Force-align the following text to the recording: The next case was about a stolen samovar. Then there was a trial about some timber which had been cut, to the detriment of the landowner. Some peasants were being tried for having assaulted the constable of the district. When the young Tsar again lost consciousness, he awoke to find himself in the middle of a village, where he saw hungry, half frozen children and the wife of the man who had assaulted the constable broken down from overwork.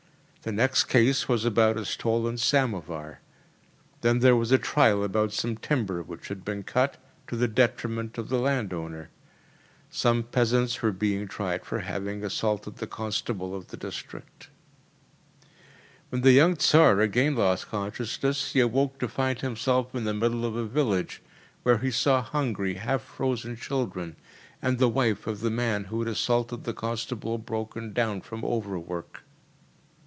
The 0.43 0.51
next 0.51 0.85
case 0.85 1.29
was 1.29 1.45
about 1.45 1.77
a 1.77 1.85
stolen 1.85 2.35
samovar. 2.35 3.19
Then 4.01 4.21
there 4.21 4.35
was 4.35 4.51
a 4.51 4.57
trial 4.57 5.03
about 5.03 5.31
some 5.31 5.55
timber 5.55 6.01
which 6.01 6.29
had 6.29 6.43
been 6.43 6.63
cut, 6.63 6.97
to 7.27 7.35
the 7.35 7.47
detriment 7.47 8.17
of 8.17 8.29
the 8.29 8.39
landowner. 8.39 9.11
Some 9.91 10.23
peasants 10.23 10.81
were 10.81 10.91
being 10.91 11.27
tried 11.27 11.63
for 11.63 11.81
having 11.81 12.23
assaulted 12.23 12.77
the 12.77 12.87
constable 12.87 13.53
of 13.53 13.67
the 13.67 13.77
district. 13.77 14.49
When 16.09 16.21
the 16.21 16.31
young 16.31 16.55
Tsar 16.55 16.99
again 17.01 17.35
lost 17.35 17.69
consciousness, 17.69 18.53
he 18.53 18.61
awoke 18.61 18.97
to 18.97 19.07
find 19.07 19.41
himself 19.41 19.93
in 19.93 20.05
the 20.05 20.13
middle 20.15 20.43
of 20.43 20.55
a 20.55 20.65
village, 20.65 21.21
where 21.61 21.77
he 21.77 21.91
saw 21.91 22.23
hungry, 22.23 22.73
half 22.73 23.03
frozen 23.03 23.55
children 23.57 24.15
and 24.59 24.79
the 24.79 24.89
wife 24.89 25.27
of 25.27 25.41
the 25.41 25.51
man 25.51 25.83
who 25.83 25.99
had 25.99 26.07
assaulted 26.07 26.63
the 26.63 26.73
constable 26.73 27.37
broken 27.37 27.93
down 27.93 28.21
from 28.21 28.43
overwork. 28.43 29.21